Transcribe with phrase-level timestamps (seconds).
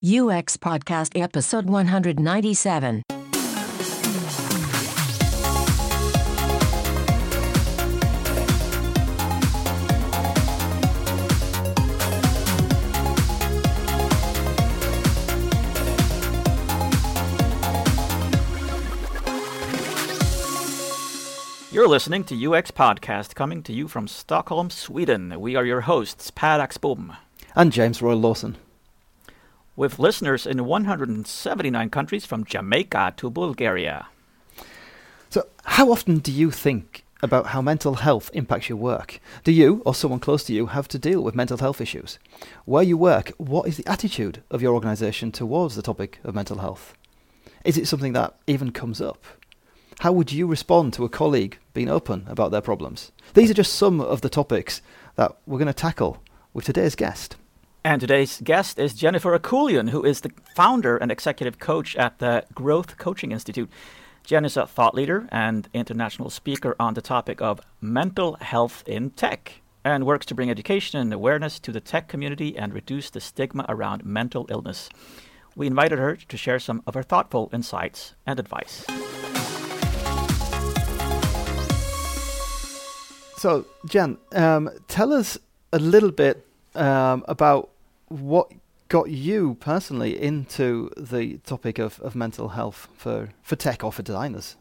[0.00, 3.02] UX Podcast Episode 197.
[21.72, 25.40] You're listening to UX Podcast coming to you from Stockholm, Sweden.
[25.40, 27.16] We are your hosts, Per Axbom.
[27.56, 28.58] And James Royal-Lawson.
[29.78, 34.08] With listeners in 179 countries from Jamaica to Bulgaria.
[35.30, 39.20] So, how often do you think about how mental health impacts your work?
[39.44, 42.18] Do you, or someone close to you, have to deal with mental health issues?
[42.64, 46.58] Where you work, what is the attitude of your organisation towards the topic of mental
[46.58, 46.94] health?
[47.64, 49.24] Is it something that even comes up?
[50.00, 53.12] How would you respond to a colleague being open about their problems?
[53.34, 54.82] These are just some of the topics
[55.14, 56.20] that we're going to tackle
[56.52, 57.36] with today's guest.
[57.88, 62.44] And today's guest is Jennifer Akullian, who is the founder and executive coach at the
[62.52, 63.70] Growth Coaching Institute.
[64.24, 69.08] Jen is a thought leader and international speaker on the topic of mental health in
[69.12, 73.22] tech and works to bring education and awareness to the tech community and reduce the
[73.22, 74.90] stigma around mental illness.
[75.56, 78.84] We invited her to share some of her thoughtful insights and advice.
[83.38, 85.38] So, Jen, um, tell us
[85.72, 87.70] a little bit um, about
[88.08, 88.52] what
[88.88, 94.02] got you personally into the topic of, of mental health for, for tech or for
[94.02, 94.56] designers.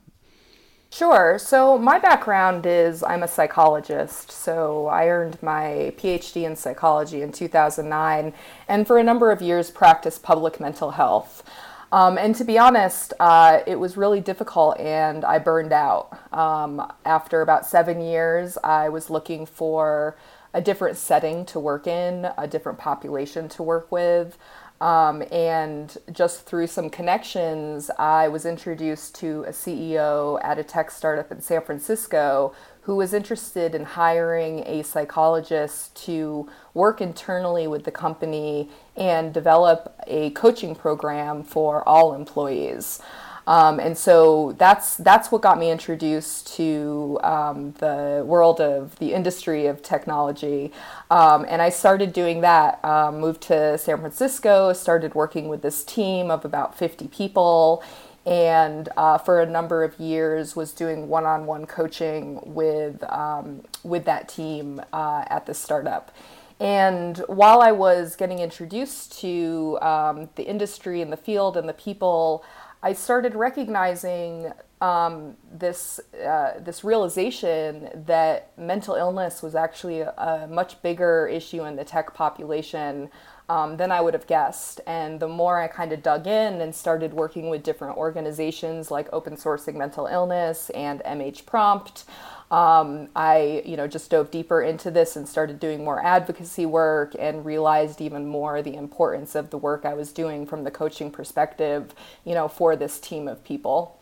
[0.89, 1.37] Sure.
[1.37, 4.31] So, my background is I'm a psychologist.
[4.31, 8.33] So, I earned my PhD in psychology in 2009
[8.69, 11.43] and for a number of years practiced public mental health.
[11.91, 16.17] Um, and to be honest, uh, it was really difficult and I burned out.
[16.33, 20.17] Um, after about seven years, I was looking for
[20.53, 24.37] a different setting to work in, a different population to work with.
[24.79, 30.91] Um, and just through some connections, I was introduced to a CEO at a tech
[30.91, 37.83] startup in San Francisco who was interested in hiring a psychologist to work internally with
[37.83, 43.02] the company and develop a coaching program for all employees.
[43.47, 49.13] Um, and so that's that's what got me introduced to um, the world of the
[49.13, 50.73] industry of technology.
[51.09, 52.83] Um, and I started doing that.
[52.83, 57.81] Um, moved to San Francisco, started working with this team of about 50 people,
[58.25, 64.27] and uh, for a number of years was doing one-on-one coaching with um, with that
[64.27, 66.11] team uh, at the startup.
[66.59, 71.73] And while I was getting introduced to um, the industry and the field and the
[71.73, 72.43] people,
[72.87, 80.48] I started recognizing um, this uh, this realization that mental illness was actually a, a,
[80.48, 83.09] much bigger issue in the tech population
[83.49, 84.80] um, than I would have guessed.
[84.87, 89.09] And the more I kind of dug in and started working with different organizations like
[89.11, 92.05] Open Sourcing Mental Illness and MH Prompt,
[92.49, 97.13] um, I, you know, just dove deeper into this and started doing more advocacy work
[97.19, 101.11] and realized even more the importance of the work I was doing from the coaching
[101.11, 101.93] perspective,
[102.23, 103.99] you know, for this team of people.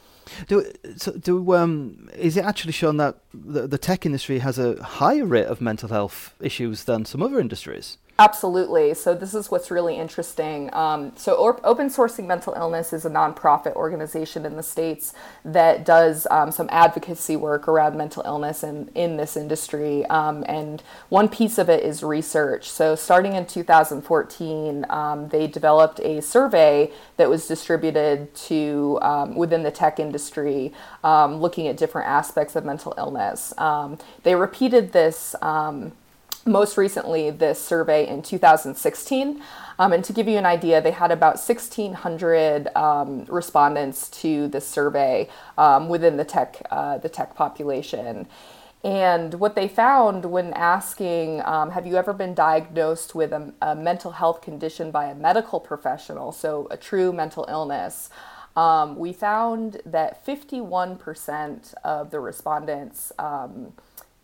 [0.47, 4.81] Do so do um is it actually shown that the, the tech industry has a
[4.83, 7.97] higher rate of mental health issues than some other industries?
[8.17, 8.93] Absolutely.
[8.93, 10.73] So this is what's really interesting.
[10.73, 16.25] Um, so Open Sourcing Mental Illness is a nonprofit organization in the states that does
[16.31, 20.05] um, some advocacy work around mental illness and in this industry.
[20.05, 22.69] Um, and one piece of it is research.
[22.69, 29.63] So starting in 2014, um, they developed a survey that was distributed to um, within
[29.63, 30.71] the tech industry,
[31.03, 33.53] um, looking at different aspects of mental illness.
[34.23, 35.35] they repeated this
[36.45, 39.41] most recently this survey in 2016.
[39.77, 44.67] Um, and to give you an idea, they had about 1,600 um, respondents to this
[44.67, 48.27] survey um, within the tech, uh, the tech population.
[48.83, 53.75] And what they found when asking, um, have you ever been diagnosed with a, a,
[53.75, 58.11] mental health condition by a medical professional, so a true mental illness,
[58.55, 63.73] um, we found that 51% of the respondents um,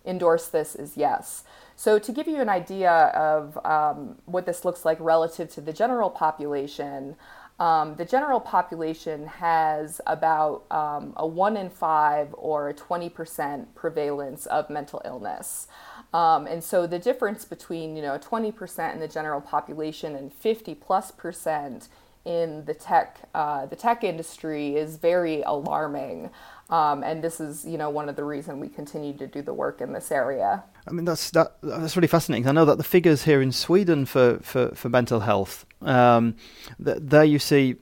[0.06, 1.44] endorsed this as yes.
[1.82, 5.74] So, to give you an idea of um, what this looks like relative to the
[5.74, 7.16] general population,
[7.60, 14.46] um, the general population has about um, a 1 in 5 or a 20% prevalence
[14.46, 15.66] of mental illness.
[16.14, 20.76] Um, and so the difference between, you know, 20% in the general population and 50
[20.76, 21.88] plus percent
[22.26, 26.30] in the tech uh, the tech industry is very alarming.
[26.72, 29.54] Um, and this is, you know, one of the reasons we continue to do the
[29.54, 30.64] work in this area.
[30.88, 32.48] I mean, that's that, that's really fascinating.
[32.48, 36.36] I know that the figures here in Sweden for for, for mental health, um,
[36.84, 37.76] th- there you see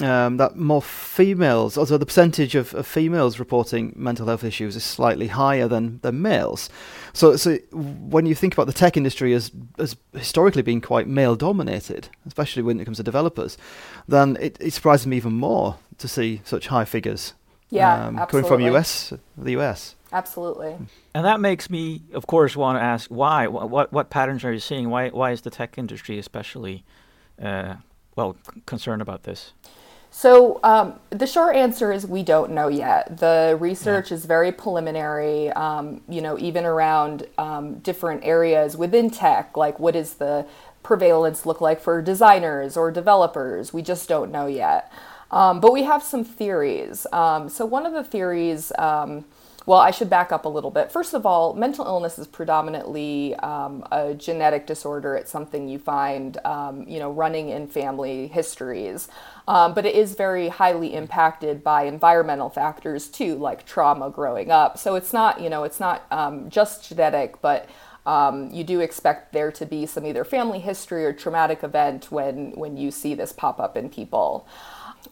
[0.00, 4.82] um, that more females, also the percentage of, of, females reporting mental health issues is
[4.82, 6.68] slightly higher than, than males.
[7.12, 11.36] So, so when you think about the tech industry as, as historically being quite male
[11.36, 13.56] dominated, especially when it comes to developers,
[14.08, 17.34] then it, it surprises me even more to see such high figures.
[17.74, 19.96] Yeah, um, coming from US, the US.
[20.12, 20.76] Absolutely.
[21.12, 23.48] And that makes me, of course, want to ask why.
[23.48, 24.88] What what patterns are you seeing?
[24.90, 26.84] Why why is the tech industry especially,
[27.42, 27.76] uh,
[28.14, 29.52] well, concerned about this?
[30.16, 33.18] So um, the short answer is we don't know yet.
[33.18, 34.16] The research yeah.
[34.16, 35.50] is very preliminary.
[35.50, 40.46] Um, you know, even around um, different areas within tech, like what does the
[40.84, 43.72] prevalence look like for designers or developers?
[43.72, 44.92] We just don't know yet.
[45.34, 47.06] Um, but we have some theories.
[47.12, 49.24] Um, so one of the theories um,
[49.66, 50.92] well, I should back up a little bit.
[50.92, 55.16] First of all, mental illness is predominantly um, a genetic disorder.
[55.16, 59.08] It's something you find, um, you know, running in family histories.
[59.48, 64.76] Um, but it is very highly impacted by environmental factors too, like trauma growing up.
[64.76, 66.04] So it's not, you know, it's not
[66.50, 67.68] just genetic, but
[68.06, 72.50] um, you do expect there to be some either family history or traumatic event when
[72.52, 74.46] when you see this pop up in people.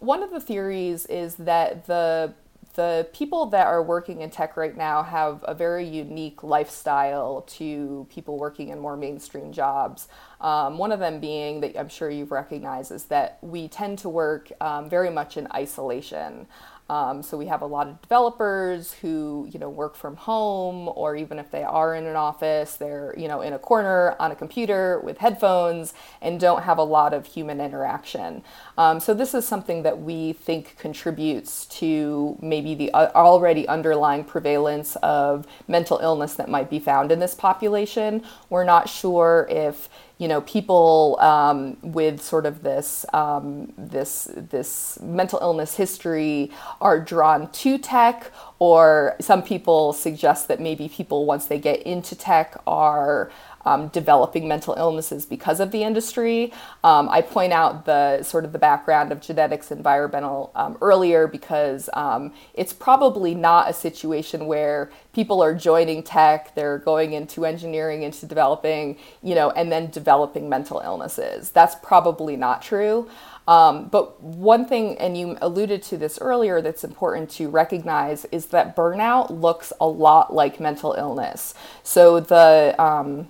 [0.00, 2.34] One of the theories is that the
[2.74, 8.06] the people that are working in tech right now have a very unique lifestyle to
[8.08, 10.08] people working in more mainstream jobs.
[10.40, 14.08] Um, one of them being that I'm sure you've recognized is that we tend to
[14.08, 16.46] work um, very much in isolation.
[16.92, 21.16] Um, so we have a lot of developers who, you know, work from home, or
[21.16, 24.36] even if they are in an office, they're, you know, in a corner on a
[24.36, 28.42] computer with headphones and don't have a lot of human interaction.
[28.76, 34.24] Um, so this is something that we think contributes to maybe the uh, already underlying
[34.24, 38.22] prevalence of mental illness that might be found in this population.
[38.50, 39.88] We're not sure if
[40.18, 46.50] you know people um, with sort of this um, this this mental illness history
[46.80, 52.14] are drawn to tech or some people suggest that maybe people once they get into
[52.14, 53.30] tech are
[53.64, 56.52] um, developing mental illnesses because of the industry.
[56.84, 61.88] Um, I point out the sort of the background of genetics environmental um, earlier because
[61.94, 68.02] um, it's probably not a situation where people are joining tech, they're going into engineering,
[68.02, 71.50] into developing, you know, and then developing mental illnesses.
[71.50, 73.08] That's probably not true.
[73.48, 78.46] Um, but one thing, and you alluded to this earlier, that's important to recognize is
[78.46, 81.54] that burnout looks a lot like mental illness.
[81.82, 83.28] So the um,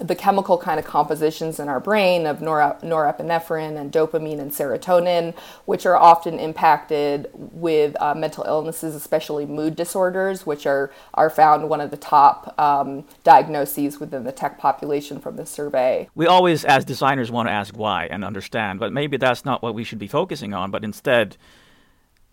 [0.00, 5.36] the chemical kind of compositions in our brain of norepinephrine and dopamine and serotonin,
[5.66, 11.68] which are often impacted with uh, mental illnesses, especially mood disorders, which are, are found
[11.68, 16.08] one of the top um, diagnoses within the tech population from the survey.
[16.14, 19.74] We always, as designers, want to ask why and understand, but maybe that's not what
[19.74, 21.36] we should be focusing on, but instead,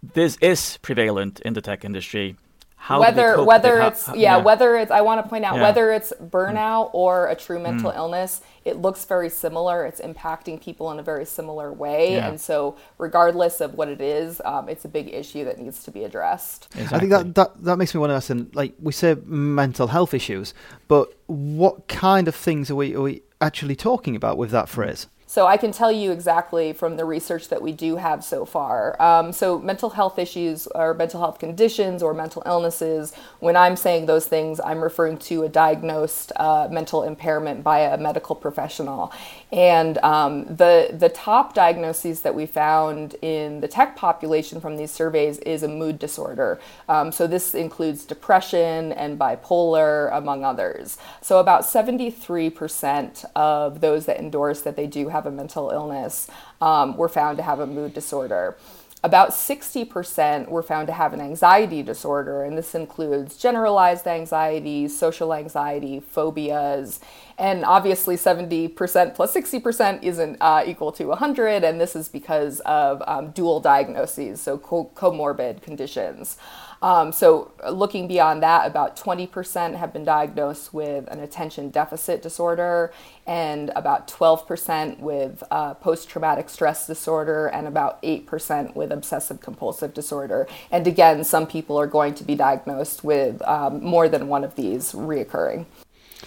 [0.02, 2.38] this is prevalent in the tech industry
[2.80, 5.64] how whether whether it's how, yeah, yeah, whether it's I want to point out yeah.
[5.64, 7.98] whether it's burnout or a true mental mm.
[7.98, 9.86] illness, it looks very similar.
[9.86, 12.30] It's impacting people in a very similar way, yeah.
[12.30, 15.92] and so regardless of what it is, um, it's a big issue that needs to
[15.92, 16.68] be addressed.
[16.76, 16.96] Exactly.
[16.96, 19.88] I think that, that that makes me want to ask, and like we say, mental
[19.88, 20.54] health issues,
[20.88, 25.08] but what kind of things are we are we actually talking about with that phrase?
[25.30, 29.00] So I can tell you exactly from the research that we do have so far.
[29.02, 34.06] Um, so mental health issues or mental health conditions or mental illnesses, when I'm saying
[34.06, 39.12] those things, I'm referring to a diagnosed uh, mental impairment by a medical professional.
[39.52, 44.92] And um, the the top diagnoses that we found in the tech population from these
[44.92, 46.60] surveys is a mood disorder.
[46.88, 50.98] Um, so this includes depression and bipolar, among others.
[51.22, 56.30] So about 73% of those that endorse that they do have a mental illness
[56.62, 58.58] um, were found to have a mood disorder.
[59.04, 65.36] About 60% were found to have an anxiety disorder, and this includes generalized anxiety, social
[65.36, 67.00] anxiety, phobias,
[67.38, 73.04] and obviously 70% plus 60% isn't uh, equal to 100, and this is because of
[73.06, 76.38] um, dual diagnoses, so co- comorbid conditions.
[76.82, 82.92] Um, so, looking beyond that, about 20% have been diagnosed with an attention deficit disorder,
[83.26, 89.94] and about 12% with uh, post traumatic stress disorder, and about 8% with obsessive compulsive
[89.94, 90.48] disorder.
[90.72, 94.56] And again, some people are going to be diagnosed with um, more than one of
[94.56, 95.66] these reoccurring.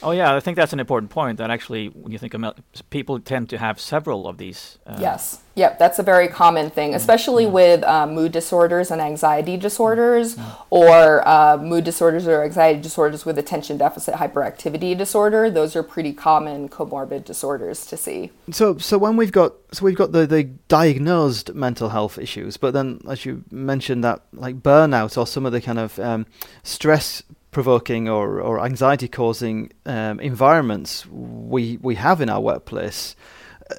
[0.03, 1.39] Oh yeah, I think that's an important point.
[1.39, 2.55] That actually, when you think of
[2.91, 4.79] people, tend to have several of these.
[4.87, 5.41] Uh, yes.
[5.57, 7.51] Yep, that's a very common thing, especially yeah.
[7.51, 10.55] with uh, mood disorders and anxiety disorders, yeah.
[10.71, 15.51] or uh, mood disorders or anxiety disorders with attention deficit hyperactivity disorder.
[15.51, 18.31] Those are pretty common comorbid disorders to see.
[18.53, 22.73] So, so when we've got so we've got the, the diagnosed mental health issues, but
[22.73, 26.27] then as you mentioned that like burnout or some of the kind of um,
[26.63, 33.17] stress provoking or, or anxiety causing um, environments we we have in our workplace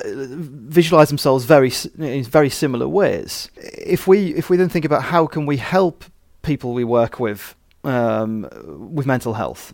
[0.05, 3.49] visualize themselves very in very similar ways.
[3.55, 6.05] If we if we then think about how can we help
[6.41, 8.47] people we work with um,
[8.93, 9.73] with mental health,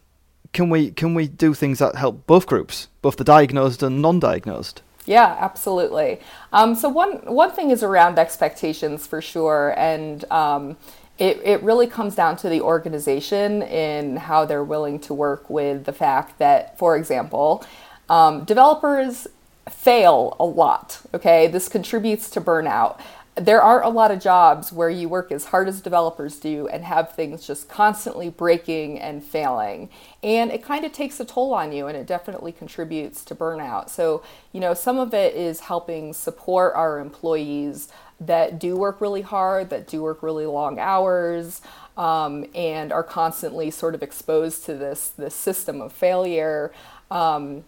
[0.53, 4.81] can we can we do things that help both groups, both the diagnosed and non-diagnosed?
[5.05, 6.19] Yeah, absolutely.
[6.51, 10.77] Um, so one one thing is around expectations for sure, and um,
[11.17, 15.85] it it really comes down to the organization and how they're willing to work with
[15.85, 17.65] the fact that, for example,
[18.09, 19.27] um, developers
[19.69, 21.01] fail a lot.
[21.13, 22.99] Okay, this contributes to burnout.
[23.35, 26.83] There aren't a lot of jobs where you work as hard as developers do and
[26.83, 29.89] have things just constantly breaking and failing.
[30.23, 33.89] And it kind of takes a toll on you and it definitely contributes to burnout.
[33.89, 39.21] So, you know, some of it is helping support our employees that do work really
[39.21, 41.61] hard, that do work really long hours,
[41.97, 46.71] um, and are constantly sort of exposed to this, this system of failure.
[47.11, 47.63] Um,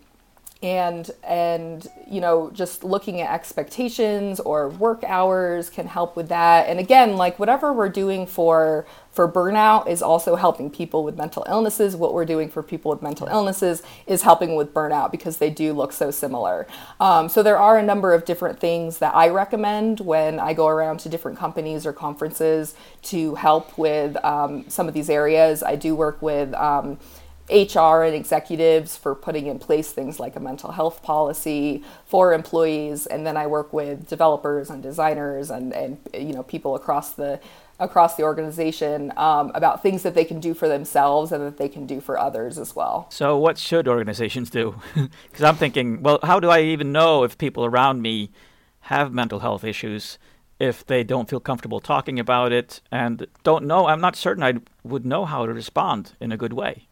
[0.61, 6.67] and and you know just looking at expectations or work hours can help with that.
[6.67, 11.45] And again like whatever we're doing for for burnout is also helping people with mental
[11.47, 11.95] illnesses.
[11.95, 15.71] What we're doing for people with mental illnesses is helping with burnout because they do
[15.73, 16.67] look so similar.
[16.99, 20.67] Um, so there are a number of different things that i recommend when i go
[20.67, 25.63] around to different companies or conferences to help with um, some of these areas.
[25.63, 26.97] I do work with um,
[27.49, 33.05] HR and executives for putting in place things like a mental health policy for employees,
[33.05, 37.39] and then I work with developers and designers and, and you know people across the
[37.79, 41.69] across the organization um, about things that they can do for themselves and that they
[41.69, 43.07] can do for others as well.
[43.09, 44.75] So, what should organizations do?
[45.29, 48.31] Because I'm thinking, well, how do I even know if people around me
[48.81, 50.17] have mental health issues?
[50.59, 54.55] If they don't feel comfortable talking about it and don't know, I'm not certain I
[54.83, 56.88] would know how to respond in a good way.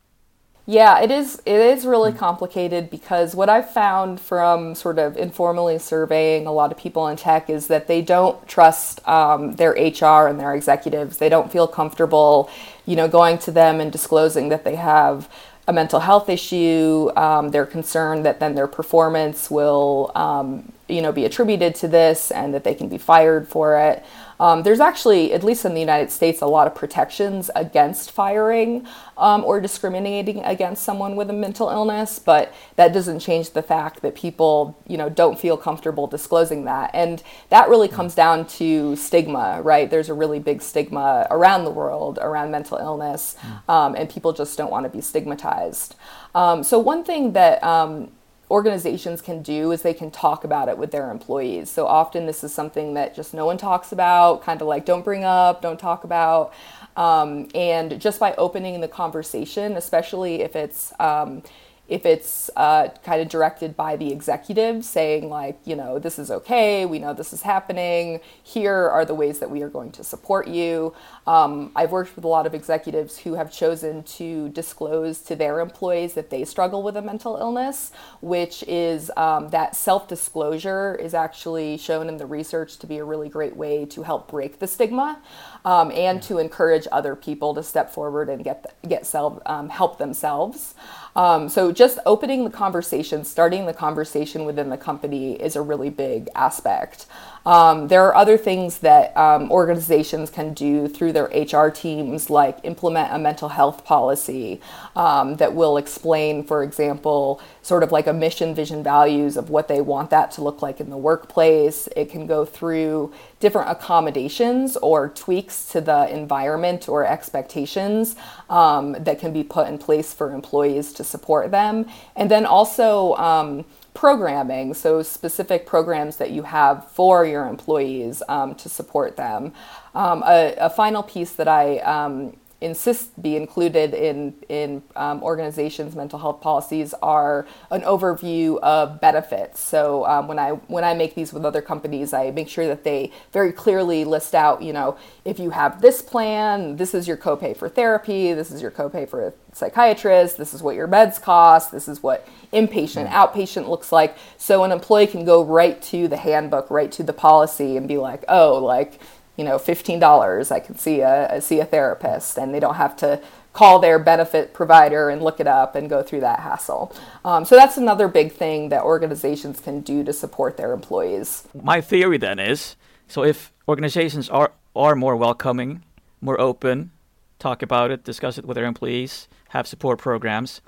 [0.70, 1.42] Yeah, it is.
[1.46, 2.18] It is really mm.
[2.18, 7.16] complicated because what I've found from sort of informally surveying a lot of people in
[7.16, 11.20] tech is that they don't trust um, their HR and their executives.
[11.20, 12.50] They don't feel comfortable,
[12.86, 15.30] you know, going to them and disclosing that they have
[15.70, 17.12] a mental health issue.
[17.16, 22.30] Um, they're concerned that then their performance will, um, you know, be attributed to this
[22.30, 24.04] and that they can be fired for it.
[24.39, 28.88] Um, there's actually, at least in the United States, a lot of protections against firing
[29.17, 34.01] um, or discriminating against someone with a mental illness, but that doesn't change the fact
[34.01, 36.91] that people, you know, don't feel comfortable disclosing that.
[36.94, 39.89] And that really comes down to stigma, right?
[39.89, 43.36] There's a really big stigma around the world around mental illness,
[43.67, 45.96] um, and people just don't want to be stigmatized.
[46.36, 48.12] Um, so one thing that um,
[48.50, 51.70] organizations can do is they can talk about it with their employees.
[51.70, 55.04] So often this is something that just no one talks about, kind of like don't
[55.04, 56.54] bring up, don't talk about.
[56.96, 61.44] Um, and just by opening the conversation, especially if it's um,
[61.88, 66.29] if it's uh, kind of directed by the executive saying like you know this is
[66.29, 70.03] okay we know this is happening here are the ways that we are going to
[70.03, 70.94] support you.
[71.25, 75.60] Um, i've worked with a lot of executives who have chosen to disclose to their
[75.60, 77.91] employees that they struggle with a mental illness
[78.22, 83.29] which is um, that self-disclosure is actually shown in the research to be a really
[83.29, 85.22] great way to help break the stigma
[85.66, 89.98] um, and to encourage other people to step forward and get get self um, help
[89.98, 90.76] themselves.
[91.18, 95.90] Um, so just opening the conversation, starting the conversation within the company is a really
[95.90, 97.08] big aspect.
[97.44, 102.60] Um, there are other things that um, organizations can do through their HR teams, like
[102.64, 104.62] implement a mental health policy
[104.96, 109.70] um, that will explain, for example, sort of like a mission, vision, values of what
[109.70, 111.88] they want that to look like in the workplace.
[111.96, 118.15] It can go through different accommodations or tweaks to the environment or expectations
[118.50, 121.86] um, that can be put in place for employees to support them.
[122.15, 123.65] And then also, um,
[123.98, 129.51] programming, so specific programs that you have for your employees um, to support them.
[129.96, 135.96] Um, a, a, final piece that I um, insist be included in in um, organizations'
[135.96, 139.60] mental health policies are an overview of benefits.
[139.60, 142.84] So um, when I when I make these with other companies, I make sure that
[142.84, 147.18] they very clearly list out, you know, if you have this plan, this is your
[147.18, 151.22] copay for therapy, this is your copay for a psychiatrist, this is what your meds
[151.22, 154.18] cost, this is what inpatient, outpatient looks like.
[154.38, 157.98] So an employee can go right to the handbook, right to the policy, and be
[157.98, 159.00] like, oh, like
[159.38, 162.96] you know, fifteen dollars, I can see a see a therapist, and they don't have
[162.98, 163.22] to
[163.53, 166.94] call their benefit provider and look it up and go through that hassle.
[167.25, 171.48] Um, so that's another big thing that organizations can do to support their employees.
[171.63, 172.75] My theory then is
[173.08, 175.84] so if organizations are are more welcoming,
[176.22, 176.91] more open,
[177.39, 180.62] talk about it, discuss it with their employees, have support programs,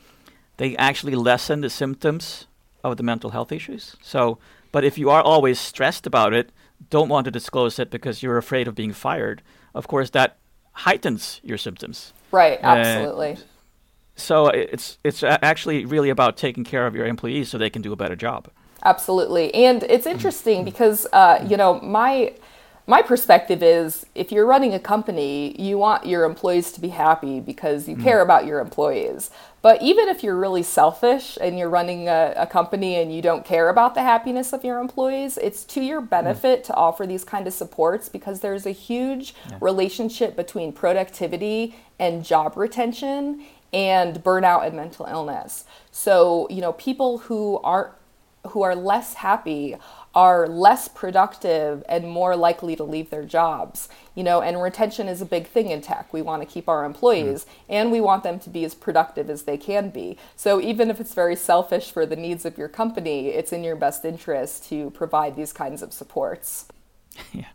[0.57, 2.47] they actually lessen the symptoms
[2.83, 3.95] of the mental health issues.
[4.01, 4.39] So,
[4.71, 6.51] but if you are always stressed about it,
[6.89, 9.41] don't want to disclose it because you're afraid of being fired,
[9.73, 10.37] of course that
[10.71, 12.13] heightens your symptoms.
[12.31, 13.33] Right, absolutely.
[13.33, 13.37] Uh,
[14.15, 17.93] so it's it's actually really about taking care of your employees so they can do
[17.93, 18.49] a better job.
[18.83, 22.33] Absolutely, and it's interesting because uh, you know my
[22.89, 27.39] my perspective is if you're running a company, you want your employees to be happy
[27.39, 28.03] because you mm.
[28.03, 29.29] care about your employees.
[29.61, 33.43] But even if you're really selfish and you're running a, a, company and you don't
[33.43, 36.09] care about the happiness of your employees, it's to your mm.
[36.09, 36.67] benefit mm.
[36.67, 39.57] to offer these kind of supports because there's a huge yeah.
[39.59, 45.65] relationship between productivity and job retention and burnout and mental illness.
[45.91, 47.93] So, you know, people who aren't
[48.47, 49.75] who are less happy
[50.15, 53.89] are less productive and more likely to leave their jobs.
[54.15, 56.11] You know, and retention is a big thing in tech.
[56.11, 57.47] We want to keep our employees mm.
[57.69, 60.17] and we want them to be as productive as they can be.
[60.35, 63.75] So even if it's very selfish for the needs of your company, it's in your
[63.75, 66.65] best interest to provide these kinds of supports.
[67.33, 67.45] Yeah.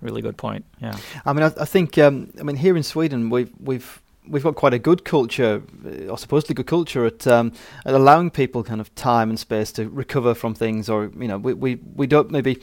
[0.00, 0.64] Really good point.
[0.80, 0.96] Yeah.
[1.26, 4.54] I mean, I, I think, um, I mean, here in Sweden, we've we've we've got
[4.54, 7.52] quite a good culture, uh, or supposedly good culture, at, um,
[7.84, 11.38] at allowing people kind of time and space to recover from things, or you know,
[11.38, 12.60] we we, we don't maybe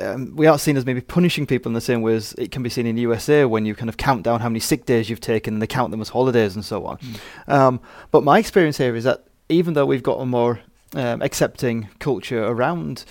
[0.00, 2.62] um, we aren't seen as maybe punishing people in the same way as it can
[2.62, 5.08] be seen in the USA when you kind of count down how many sick days
[5.08, 6.98] you've taken and they count them as holidays and so on.
[6.98, 7.52] Mm.
[7.52, 10.60] Um, but my experience here is that even though we've got a more
[10.94, 13.04] um, accepting culture around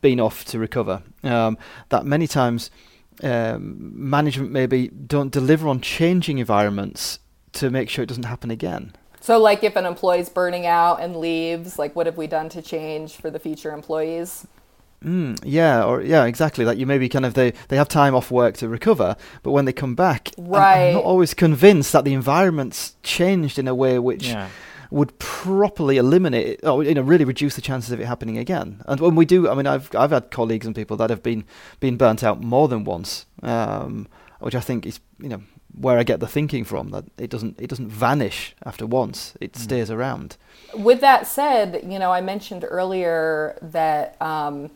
[0.00, 1.56] being off to recover, um,
[1.90, 2.70] that many times
[3.22, 7.18] um, management maybe don't deliver on changing environments
[7.52, 8.94] to make sure it doesn't happen again.
[9.20, 12.62] So, like if an employee's burning out and leaves, like what have we done to
[12.62, 14.46] change for the future employees?
[15.04, 16.64] Mm, yeah, or yeah, exactly.
[16.64, 19.64] Like you maybe kind of they they have time off work to recover, but when
[19.64, 20.82] they come back, right.
[20.82, 24.28] I'm, I'm not always convinced that the environment's changed in a way which.
[24.28, 24.48] Yeah
[24.90, 28.82] would properly eliminate or you know, really reduce the chances of it happening again.
[28.86, 31.44] And when we do, I mean, I've I've had colleagues and people that have been
[31.78, 34.08] been burnt out more than once, um,
[34.40, 35.42] which I think is you know
[35.78, 39.52] where I get the thinking from that it doesn't it doesn't vanish after once; it
[39.52, 39.58] mm.
[39.58, 40.36] stays around.
[40.74, 44.20] With that said, you know, I mentioned earlier that.
[44.20, 44.70] Um,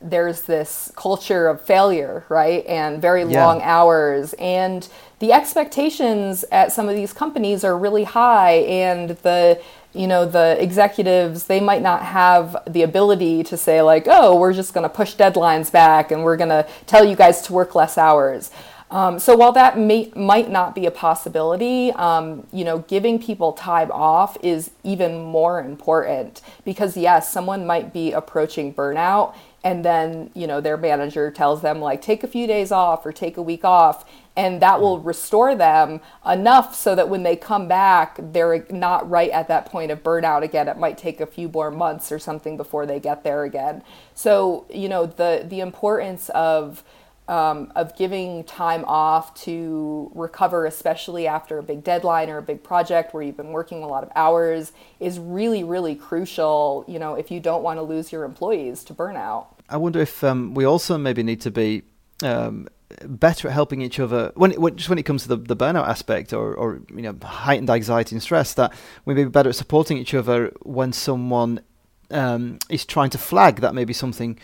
[0.00, 2.64] there's this culture of failure, right?
[2.66, 3.44] And very yeah.
[3.44, 4.32] long hours.
[4.34, 8.56] And the expectations at some of these companies are really high.
[8.66, 9.60] And the,
[9.92, 14.52] you know, the executives, they might not have the ability to say, like, oh, we're
[14.52, 17.74] just going to push deadlines back and we're going to tell you guys to work
[17.74, 18.50] less hours.
[18.90, 23.52] Um, so while that may, might not be a possibility, um, you know, giving people
[23.52, 30.30] time off is even more important because yes, someone might be approaching burnout and then
[30.34, 33.42] you know their manager tells them like take a few days off or take a
[33.42, 38.64] week off and that will restore them enough so that when they come back they're
[38.70, 42.12] not right at that point of burnout again it might take a few more months
[42.12, 43.82] or something before they get there again
[44.14, 46.84] so you know the the importance of
[47.26, 52.62] um, of giving time off to recover, especially after a big deadline or a big
[52.62, 56.86] project where you've been working a lot of hours, is really, really crucial.
[56.88, 59.48] You know, if you don't want to lose your employees to burnout.
[59.68, 61.82] I wonder if um, we also maybe need to be
[62.22, 62.66] um,
[63.04, 65.86] better at helping each other when, when just when it comes to the, the burnout
[65.86, 68.54] aspect or, or you know heightened anxiety and stress.
[68.54, 68.72] That
[69.04, 71.60] we may be better at supporting each other when someone
[72.10, 74.38] um, is trying to flag that maybe something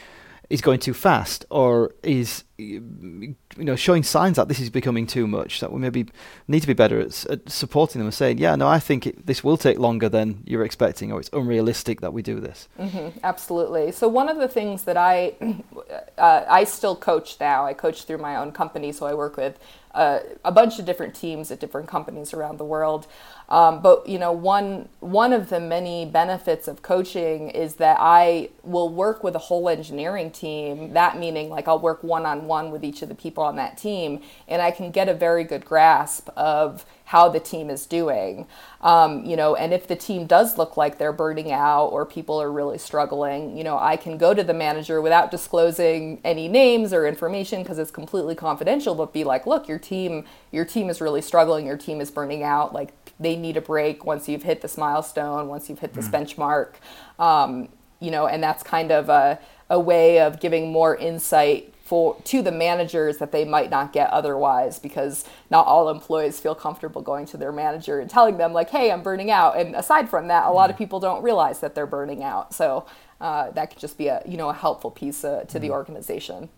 [0.51, 5.27] is going too fast or is you know showing signs that this is becoming too
[5.27, 6.07] much that we maybe
[6.47, 9.27] need to be better at, at supporting them and saying yeah no i think it,
[9.27, 12.69] this will take longer than you're expecting or it's unrealistic that we do this.
[12.79, 13.93] Mm-hmm, absolutely.
[13.93, 15.35] So one of the things that i
[16.19, 19.59] uh, i still coach now i coach through my own company so i work with
[19.95, 23.07] a, a bunch of different teams at different companies around the world.
[23.49, 28.51] Um, but you know, one one of the many benefits of coaching is that I
[28.63, 30.95] will work with a whole engineering team.
[30.95, 33.77] That meaning, like I'll work one on one with each of the people on that
[33.77, 38.47] team, and I can get a very good grasp of how the team is doing.
[38.81, 42.41] Um, you know, and if the team does look like they're burning out or people
[42.41, 46.93] are really struggling, you know, I can go to the manager without disclosing any names
[46.93, 51.01] or information because it's completely confidential, but be like, look, your team, your team is
[51.01, 54.61] really struggling, your team is burning out, like they need a break once you've hit
[54.61, 56.13] this milestone, once you've hit this mm.
[56.13, 56.75] benchmark.
[57.19, 57.69] Um,
[58.01, 59.39] you know, and that's kind of a,
[59.71, 64.09] a way of giving more insight for to the managers that they might not get
[64.11, 68.71] otherwise because not all employees feel comfortable going to their manager and telling them like
[68.71, 71.75] hey i'm burning out and aside from that a lot of people don't realize that
[71.75, 72.87] they're burning out so
[73.21, 75.73] uh, that could just be a you know a helpful piece uh, to the mm.
[75.73, 76.49] organization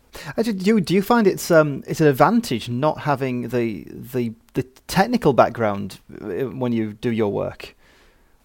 [0.42, 4.62] do you, do you find it's um it's an advantage not having the the the
[4.87, 7.74] technical background uh, when you do your work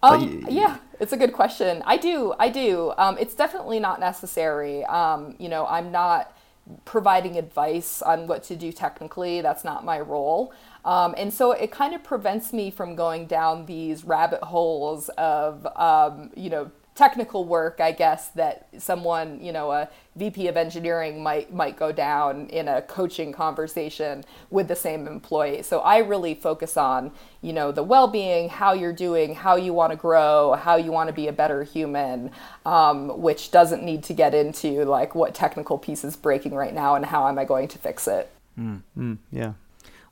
[0.02, 1.82] um, you, yeah, it's a good question.
[1.86, 2.92] I do, I do.
[2.98, 4.84] Um, it's definitely not necessary.
[4.86, 6.36] Um, you know, I'm not
[6.84, 9.40] providing advice on what to do technically.
[9.40, 10.52] That's not my role.
[10.84, 15.66] Um, and so it kind of prevents me from going down these rabbit holes of,
[15.76, 21.22] um, you know, technical work, I guess, that someone, you know, a VP of engineering
[21.22, 25.62] might might go down in a coaching conversation with the same employee.
[25.62, 29.92] So I really focus on, you know, the well-being, how you're doing, how you want
[29.92, 32.30] to grow, how you want to be a better human,
[32.66, 36.94] um, which doesn't need to get into like what technical piece is breaking right now
[36.94, 38.30] and how am I going to fix it.
[38.58, 38.82] Mm.
[38.98, 39.52] Mm, yeah.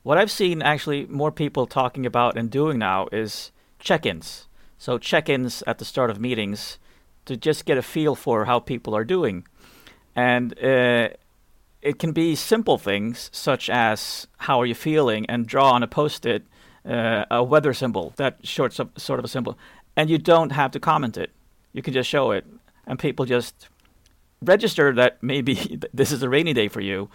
[0.01, 4.47] What I've seen actually more people talking about and doing now is check-ins
[4.81, 6.79] so check ins at the start of meetings
[7.25, 9.45] to just get a feel for how people are doing.
[10.15, 11.09] And uh,
[11.83, 15.87] it can be simple things such as how are you feeling and draw on a
[15.87, 16.45] post it
[16.83, 19.55] uh, a weather symbol, that short sort of a symbol.
[19.95, 21.29] And you don't have to comment it.
[21.73, 22.47] You can just show it.
[22.87, 23.67] And people just
[24.41, 27.07] register that maybe this is a rainy day for you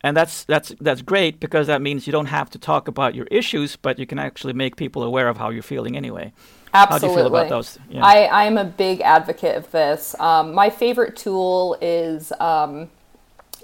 [0.00, 3.26] and that's that's that's great because that means you don't have to talk about your
[3.26, 6.32] issues, but you can actually make people aware of how you're feeling anyway.
[6.74, 6.92] Absolutely.
[6.92, 7.78] How do you feel about those?
[7.90, 8.04] Yeah.
[8.04, 10.18] I, I'm a big advocate of this.
[10.18, 12.90] Um, my favorite tool is um,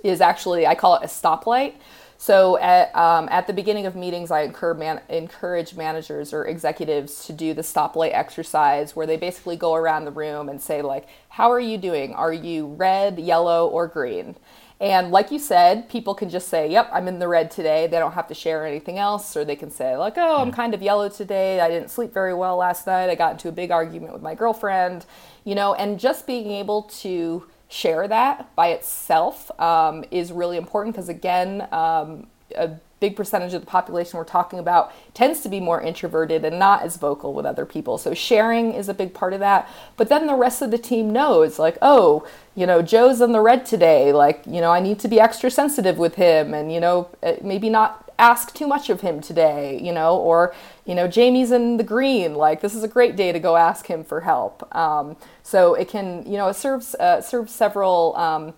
[0.04, 1.74] is actually I call it a stoplight.
[2.20, 7.24] So at, um, at the beginning of meetings, I encourage, man- encourage managers or executives
[7.26, 11.06] to do the stoplight exercise where they basically go around the room and say like,
[11.28, 12.14] how are you doing?
[12.14, 14.34] Are you red, yellow, or green?
[14.80, 17.88] And like you said, people can just say, yep, I'm in the red today.
[17.88, 19.36] They don't have to share anything else.
[19.36, 21.60] Or they can say, like, oh, I'm kind of yellow today.
[21.60, 23.10] I didn't sleep very well last night.
[23.10, 25.04] I got into a big argument with my girlfriend,
[25.44, 30.94] you know, and just being able to share that by itself um, is really important
[30.94, 35.60] because, again, um, a big percentage of the population we're talking about tends to be
[35.60, 37.98] more introverted and not as vocal with other people.
[37.98, 39.68] So sharing is a big part of that.
[39.96, 43.40] But then the rest of the team knows, like, oh, you know, Joe's in the
[43.40, 44.12] red today.
[44.12, 47.36] Like, you know, I need to be extra sensitive with him and, you know, eh,
[47.42, 50.52] maybe not ask too much of him today, you know, or,
[50.84, 52.34] you know, Jamie's in the green.
[52.34, 54.74] Like, this is a great day to go ask him for help.
[54.74, 58.54] Um, so it can, you know, it serves, uh, serves several, um,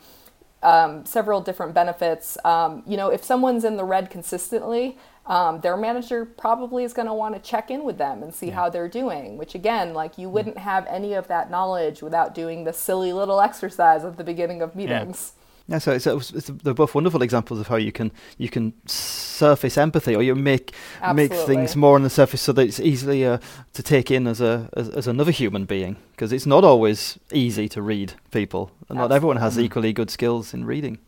[0.62, 2.36] um, several different benefits.
[2.44, 7.06] Um, you know, if someone's in the red consistently, um, their manager probably is going
[7.06, 8.54] to want to check in with them and see yeah.
[8.54, 9.36] how they're doing.
[9.36, 13.40] Which again, like you wouldn't have any of that knowledge without doing the silly little
[13.40, 15.32] exercise at the beginning of meetings.
[15.70, 15.74] Yeah.
[15.74, 19.78] Yeah, so it's, it's, they're both wonderful examples of how you can you can surface
[19.78, 21.37] empathy or you make Absolutely.
[21.37, 23.38] make things more on the surface so that it's easier
[23.72, 27.68] to take in as a as, as another human being because it's not always easy
[27.68, 28.70] to read people.
[28.88, 29.64] and Not everyone has mm-hmm.
[29.64, 30.98] equally good skills in reading.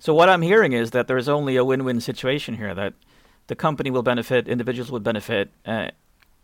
[0.00, 2.92] So what I'm hearing is that there is only a win-win situation here that
[3.46, 5.88] the company will benefit, individuals will benefit, uh,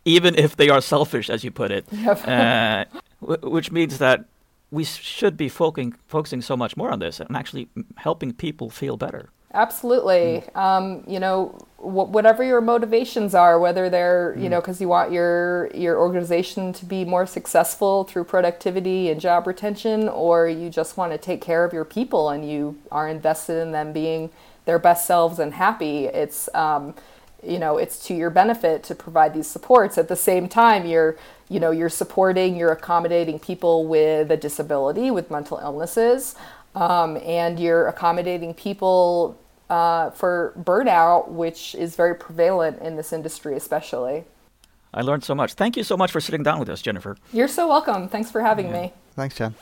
[0.04, 1.84] even if they are selfish, as you put it.
[1.90, 2.28] Yep.
[2.28, 2.84] uh,
[3.20, 4.24] w- which means that
[4.70, 8.96] we should be focusing focusing so much more on this and actually helping people feel
[8.96, 9.30] better.
[9.54, 10.44] Absolutely.
[10.54, 10.56] Mm.
[10.56, 14.42] Um, you know, wh- whatever your motivations are, whether they're mm.
[14.42, 19.20] you know because you want your your organization to be more successful through productivity and
[19.20, 23.08] job retention, or you just want to take care of your people and you are
[23.08, 24.30] invested in them being
[24.66, 26.06] their best selves and happy.
[26.06, 26.94] It's um,
[27.46, 29.98] you know it's to your benefit to provide these supports.
[29.98, 31.16] At the same time, you're
[31.48, 36.34] you know you're supporting you're accommodating people with a disability with mental illnesses
[36.74, 39.38] um, and you're accommodating people
[39.70, 44.24] uh, for burnout which is very prevalent in this industry especially.
[44.94, 45.54] I learned so much.
[45.54, 47.16] Thank you so much for sitting down with us jennifer.
[47.32, 48.08] You're so welcome.
[48.08, 48.82] Thanks for having yeah.
[48.82, 48.92] me.
[49.14, 49.54] Thanks jen.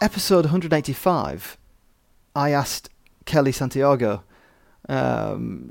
[0.00, 1.56] Episode 185
[2.36, 2.90] I asked
[3.24, 4.22] Kellee Santiago
[4.88, 5.70] um,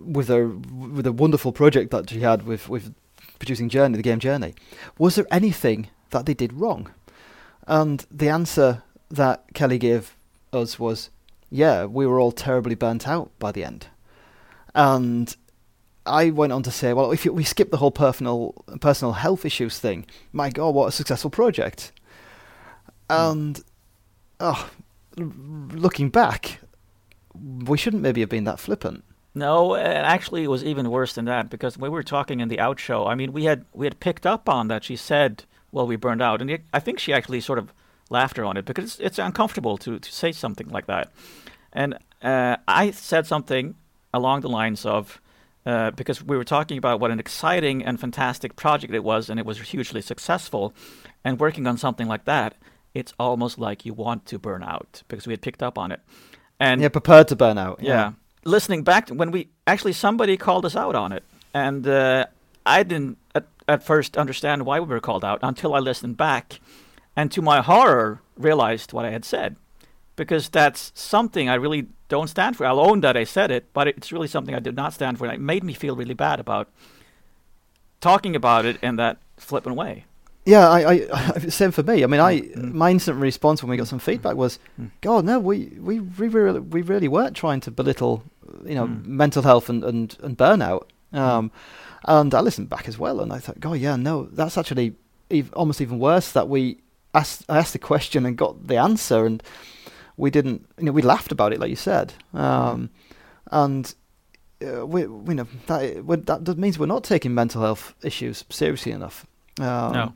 [0.00, 2.94] with a with a wonderful project that she had with with
[3.38, 4.54] producing Journey, the game Journey.
[4.98, 6.90] Was there anything that they did wrong?
[7.66, 10.16] And the answer that Kellee gave
[10.52, 11.10] us was,
[11.50, 13.86] yeah, we were all terribly burnt out by the end.
[14.74, 15.34] And
[16.06, 19.78] I went on to say, well, if we skip the whole personal personal health issues
[19.78, 21.92] thing, my God, what a successful project!
[23.08, 23.32] Mm.
[23.32, 23.64] And
[24.40, 24.70] oh,
[25.16, 26.60] looking back,
[27.34, 29.04] we shouldn't maybe have been that flippant.
[29.34, 32.60] No, actually, it was even worse than that because when we were talking in the
[32.60, 35.88] out show, I mean, we had we had picked up on that she said, "Well,
[35.88, 37.72] we burned out," and I think she actually sort of
[38.10, 41.10] laughed her on it because it's, it's uncomfortable to to say something like that.
[41.72, 43.74] And uh, I said something
[44.12, 45.20] along the lines of,
[45.66, 49.40] uh, because we were talking about what an exciting and fantastic project it was, and
[49.40, 50.72] it was hugely successful,
[51.24, 52.54] and working on something like that,
[52.94, 56.00] it's almost like you want to burn out because we had picked up on it.
[56.60, 57.80] And yeah, prepared to burn out.
[57.82, 57.88] Yeah.
[57.88, 58.12] yeah.
[58.44, 62.26] Listening back when we actually somebody called us out on it, and uh,
[62.64, 66.60] I didn't at, at first understand why we were called out until I listened back,
[67.16, 69.56] and to my horror realized what I had said,
[70.14, 72.66] because that's something I really don't stand for.
[72.66, 75.24] I'll own that I said it, but it's really something I did not stand for,
[75.24, 76.68] and it made me feel really bad about
[78.00, 80.04] talking about it in that flippant way.
[80.44, 82.04] Yeah, I, I, same for me.
[82.04, 82.72] I mean, I mm.
[82.72, 84.90] my instant response when we got some feedback was, mm.
[85.00, 88.22] God, no, we, we, we really we really weren't trying to belittle,
[88.64, 89.04] you know, mm.
[89.06, 90.88] mental health and and, and burnout.
[91.12, 91.18] Mm.
[91.18, 91.52] Um,
[92.06, 94.94] and I listened back as well, and I thought, God, yeah, no, that's actually
[95.30, 96.78] ev- almost even worse that we
[97.14, 99.42] asked I asked the question and got the answer, and
[100.18, 102.90] we didn't, you know, we laughed about it, like you said, um,
[103.50, 103.94] and.
[104.64, 109.26] Uh, we, we know that, that means we're not taking mental health issues seriously enough.
[109.60, 110.14] Um, no.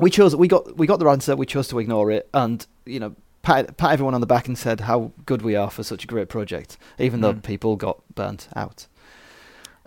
[0.00, 0.36] We chose.
[0.36, 0.76] We got.
[0.76, 1.36] We got the answer.
[1.36, 4.58] We chose to ignore it, and you know, pat, pat everyone on the back and
[4.58, 7.22] said how good we are for such a great project, even mm.
[7.22, 8.86] though people got burnt out.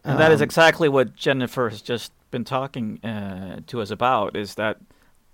[0.04, 3.92] And um, that is um, exactly what Jennifer has just been talking uh, to us
[3.92, 4.36] about.
[4.36, 4.78] Is that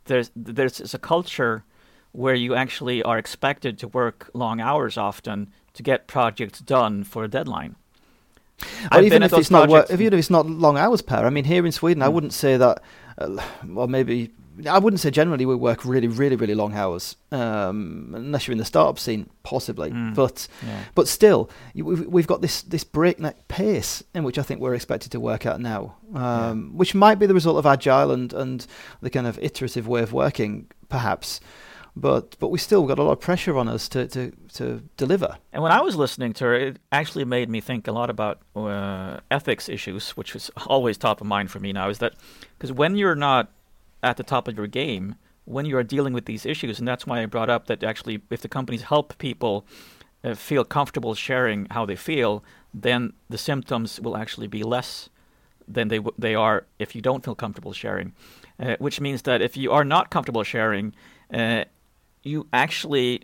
[0.05, 1.63] there's there's a culture
[2.11, 7.23] where you actually are expected to work long hours often to get projects done for
[7.23, 7.75] a deadline.
[8.91, 11.25] Well, even if it's not work, even if it's not long hours, Per.
[11.25, 12.05] I mean, here in Sweden, mm.
[12.05, 12.81] I wouldn't say that.
[13.17, 14.31] Uh, well, maybe
[14.69, 18.57] I wouldn't say generally we work really, really, really long hours, um, unless you're in
[18.57, 19.91] the startup scene, possibly.
[19.91, 20.15] Mm.
[20.15, 20.83] But, yeah.
[20.95, 25.11] but still, we've, we've got this this breakneck pace in which I think we're expected
[25.11, 26.77] to work at now, um, yeah.
[26.77, 28.65] which might be the result of agile and and
[29.01, 31.41] the kind of iterative way of working, perhaps
[31.95, 35.37] but but we still got a lot of pressure on us to, to, to deliver.
[35.53, 38.41] And when I was listening to her, it actually made me think a lot about
[38.55, 41.89] uh, ethics issues, which is always top of mind for me now.
[41.89, 42.13] Is that
[42.57, 43.51] because when you're not
[44.03, 47.07] at the top of your game, when you are dealing with these issues, and that's
[47.07, 49.65] why I brought up that actually, if the companies help people
[50.23, 55.09] uh, feel comfortable sharing how they feel, then the symptoms will actually be less
[55.67, 58.13] than they w- they are if you don't feel comfortable sharing.
[58.59, 60.93] Uh, which means that if you are not comfortable sharing,
[61.33, 61.65] uh,
[62.25, 63.21] you actually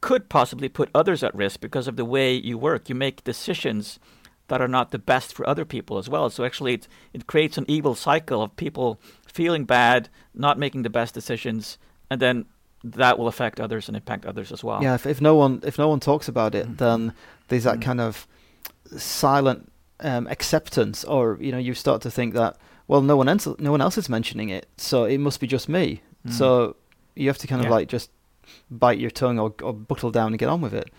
[0.00, 2.88] could possibly put others at risk because of the way you work.
[2.88, 3.98] You make decisions
[4.48, 6.28] that are not the best for other people as well.
[6.28, 10.90] So actually, it, it creates an evil cycle of people feeling bad, not making the
[10.90, 11.78] best decisions,
[12.10, 12.46] and then
[12.84, 14.82] that will affect others and impact others as well.
[14.82, 16.76] Yeah, if, if no one if no one talks about it, mm-hmm.
[16.76, 17.14] then
[17.48, 17.82] there's that mm-hmm.
[17.82, 18.26] kind of
[18.96, 22.56] silent um, acceptance, or you know, you start to think that
[22.88, 25.68] well, no one else no one else is mentioning it, so it must be just
[25.68, 26.02] me.
[26.26, 26.32] Mm.
[26.32, 26.76] So
[27.14, 27.72] you have to kind of yeah.
[27.72, 28.10] like just
[28.70, 30.90] bite your tongue or, or buckle down and get on with it.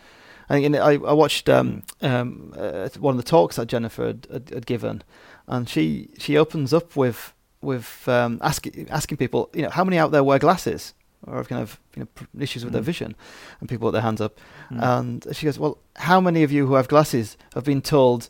[0.49, 4.28] I think I, I watched um, um, uh, one of the talks that Jennifer had,
[4.32, 5.04] had, had, given,
[5.47, 9.97] and she she opens up with with um, asking asking people, you know, how many
[9.97, 10.93] out there wear glasses
[11.26, 12.76] or have kind of you know issues with mm.
[12.76, 13.15] their vision,
[13.60, 14.82] and people put their hands up, mm.
[14.82, 18.30] and she goes, well, how many of you who have glasses have been told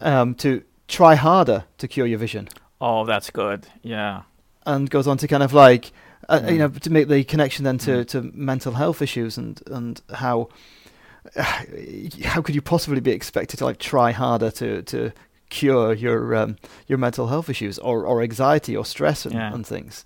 [0.00, 2.48] um, to try harder to cure your vision?
[2.80, 3.66] Oh, that's good.
[3.82, 4.22] Yeah.
[4.66, 5.92] And goes on to kind of like
[6.28, 8.08] uh, you know, to make the connection then to, mm.
[8.08, 10.48] to mental health issues and and how
[11.36, 15.12] how could you possibly be expected to like try harder to to
[15.48, 19.52] cure your um, your mental health issues or, or anxiety or stress and, yeah.
[19.54, 20.04] and things.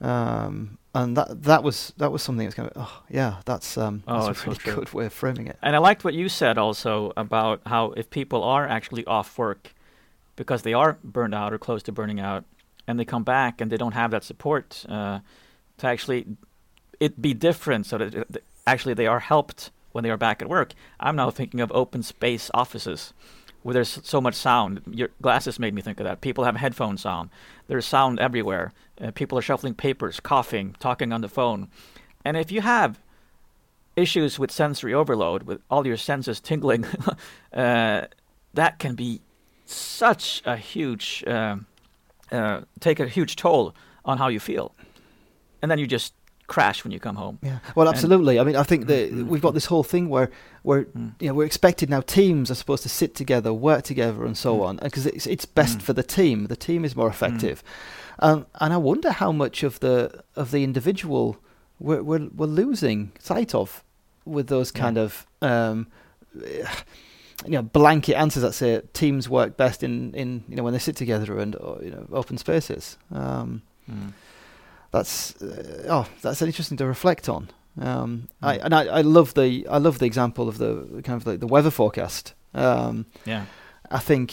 [0.00, 4.04] Um, and that that was that was something that's kind of oh yeah that's um
[4.06, 5.58] oh, that's a really so good way of framing it.
[5.62, 9.74] And I liked what you said also about how if people are actually off work
[10.36, 12.44] because they are burned out or close to burning out,
[12.86, 15.20] and they come back and they don't have that support, uh,
[15.84, 16.26] to actually
[17.00, 20.48] it be different so that it, actually they are helped when they are back at
[20.48, 20.72] work.
[20.98, 23.12] I'm now thinking of open space offices
[23.62, 24.82] where there's so much sound.
[24.90, 26.20] Your glasses made me think of that.
[26.20, 27.30] People have headphones on.
[27.66, 28.72] There's sound everywhere.
[29.00, 31.68] Uh, people are shuffling papers, coughing, talking on the phone.
[32.24, 33.00] And if you have
[33.96, 36.84] issues with sensory overload, with all your senses tingling,
[37.52, 38.06] uh,
[38.52, 39.20] that can be
[39.64, 41.66] such a huge um,
[42.30, 44.74] uh, take a huge toll on how you feel,
[45.64, 46.12] and then you just
[46.46, 47.38] crash when you come home.
[47.42, 47.58] Yeah.
[47.74, 48.38] Well, And- absolutely.
[48.38, 50.28] I mean, I think that Mm, we've got this whole thing where
[50.62, 51.12] where Mm.
[51.20, 52.02] you know we're expected now.
[52.02, 54.66] Teams are supposed to sit together, work together, and so Mm.
[54.68, 55.82] on, because it's it's best Mm.
[55.86, 56.36] for the team.
[56.54, 57.62] The team is more effective,
[58.18, 59.96] um, and I wonder how much of the
[60.36, 61.24] of the individual
[61.80, 63.82] we're we're, we're losing sight of
[64.26, 64.82] with those Yeah.
[64.84, 65.26] kind of.
[65.40, 65.86] Um,
[67.46, 70.78] you know, blanket answers that say teams work best in, in you know when they
[70.78, 72.96] sit together and you know open spaces.
[73.12, 74.12] Um, Mm.
[74.94, 77.42] That's uh, oh that's interesting to reflect on
[77.80, 78.64] um I, Mm.
[78.64, 81.46] and I, I love the I love the example of the kind of like the
[81.54, 83.44] weather forecast um Yeah.
[83.90, 84.28] I think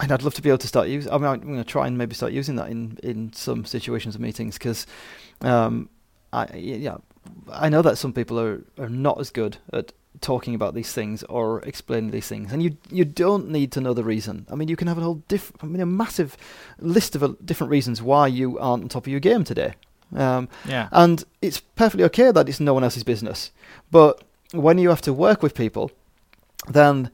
[0.00, 1.86] and I'd love to be able to start using I mean I'm going to try
[1.86, 4.86] and maybe start using that in in some situations of meetings because
[5.42, 5.88] um
[6.32, 6.96] I yeah
[7.64, 11.22] I know that some people are are not as good at talking about these things
[11.24, 14.68] or explaining these things and you you don't need to know the reason I mean
[14.68, 16.36] you can have a whole diff I mean a massive
[16.78, 19.74] list of uh, different reasons why you aren't on top of your game today
[20.16, 20.88] um Yeah.
[20.92, 23.50] and it's perfectly okay that it's no one else's business.
[23.90, 25.90] But when you have to work with people,
[26.68, 27.10] then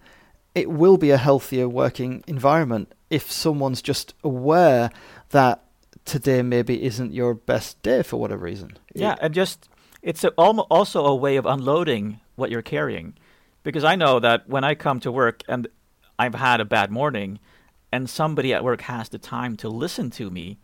[0.54, 4.90] it will be a healthier working environment if someone's just aware
[5.30, 5.60] that
[6.06, 8.70] today maybe isn't your best day for whatever reason.
[8.94, 9.68] Yeah, and just
[10.02, 13.14] it's a, also a way of unloading what you're carrying,
[13.62, 15.66] because I know that when I come to work and
[16.18, 17.38] I've had a bad morning,
[17.92, 20.58] and somebody at work has the time to listen to me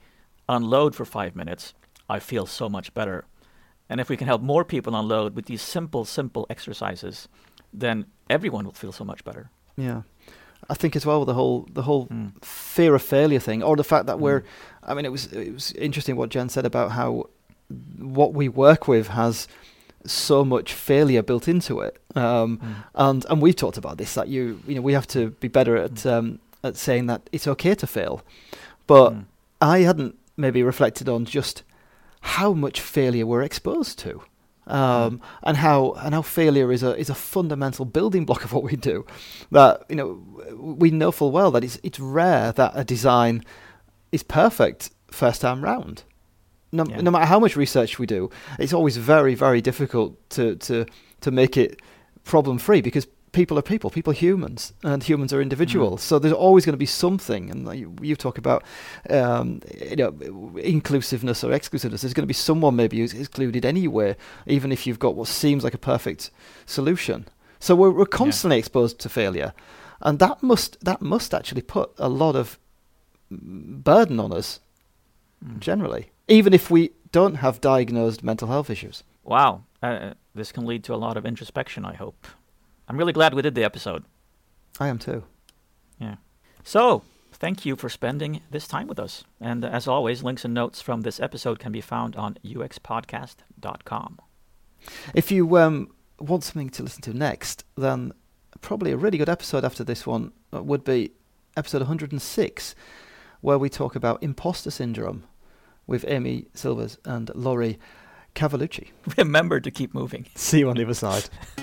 [0.49, 1.75] unload for five minutes,
[2.09, 3.25] I feel so much better.
[3.89, 7.29] And if we can help more people unload with these simple, simple exercises,
[7.73, 9.51] then everyone will feel so much better.
[9.77, 10.03] Yeah.
[10.71, 12.33] I think as well the whole the whole Mm.
[12.45, 14.41] fear of failure thing, or the fact that we're.
[14.41, 14.47] Mm.
[14.85, 17.29] I mean, it was it was interesting what Jen said about how
[17.99, 19.49] what we work with has
[20.07, 21.97] so much failure built into it.
[22.15, 22.75] Um, Mm.
[22.95, 25.77] and and we've talked about this that you you know we have to be better
[25.77, 26.13] at Mm.
[26.19, 28.21] um, at saying that it's okay to fail,
[28.87, 29.25] but Mm.
[29.61, 31.63] I hadn't maybe reflected on just
[32.21, 34.23] how much failure we're exposed to,
[34.67, 38.63] um, and how and how failure is a is a fundamental building block of what
[38.65, 39.05] we do.
[39.51, 40.19] That you know
[40.81, 43.43] we know full well that it's it's rare that a design
[44.13, 46.03] is perfect first time round.
[46.73, 47.03] No, Yeah.
[47.03, 50.87] no matter how much research we do, it's always very very difficult to to
[51.21, 51.81] to make it
[52.25, 56.03] problem free because people are people, people are humans, and humans are individuals.
[56.03, 58.63] So there's always going to be something, and you, you talk about
[59.11, 60.13] um, you know
[60.63, 62.01] inclusiveness or exclusiveness.
[62.03, 65.65] There's going to be someone maybe who's excluded anywhere, even if you've got what seems
[65.65, 66.31] like a perfect
[66.67, 67.25] solution.
[67.61, 69.53] So we're we're constantly exposed to failure,
[70.01, 72.59] and that must that must actually put a lot of
[73.31, 74.61] mm, burden on us
[75.45, 75.59] Mm.
[75.59, 79.05] generally, even if we don't have diagnosed mental health issues.
[79.23, 81.85] Wow, uh, this can lead to a lot of introspection.
[81.85, 82.27] I hope.
[82.89, 84.05] I'm really glad we did the episode.
[84.81, 85.25] I am too.
[85.99, 86.17] Yeah.
[86.65, 89.25] So, thank you for spending this time with us.
[89.41, 94.19] And as always, links and notes from this episode can be found on uxpodcast.com.
[95.15, 98.13] If you um, want something to listen to next, then
[98.63, 101.13] probably a really good episode after this one uh, would be
[101.57, 102.75] episode 106,
[103.43, 105.25] where we talk about imposter syndrome
[105.93, 107.79] with Amy Silvers and Laurie
[108.35, 108.89] Cavalucci.
[109.19, 110.25] Remember to keep moving.
[110.35, 111.29] See you on the other side.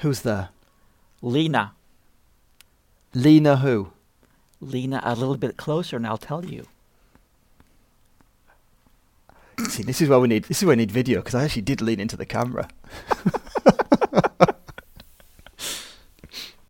[0.00, 0.48] Who's there?
[1.20, 1.72] Lena.
[3.12, 3.92] Lena who?
[4.60, 6.66] Lena, a little bit closer and I'll tell you.
[9.68, 11.62] See, this is where we need this is where we need video because I actually
[11.62, 12.68] did lean into the camera.